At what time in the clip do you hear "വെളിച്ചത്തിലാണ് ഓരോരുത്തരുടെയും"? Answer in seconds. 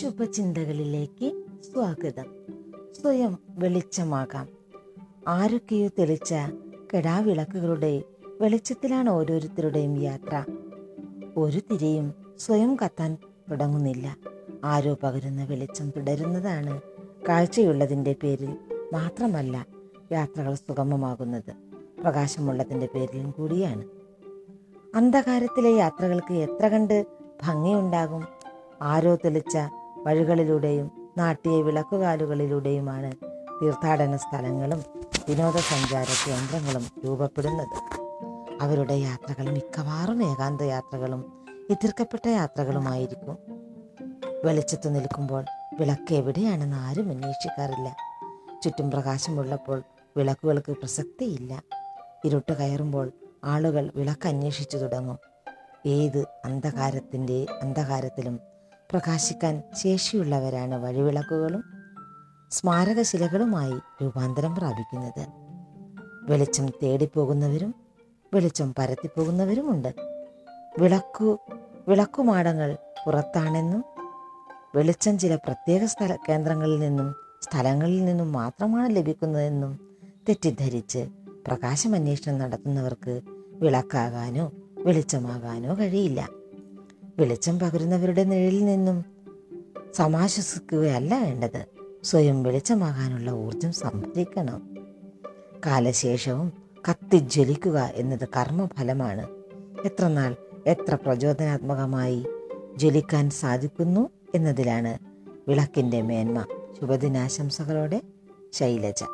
8.40-10.02